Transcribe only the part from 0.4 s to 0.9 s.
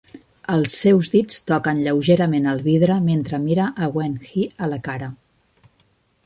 Els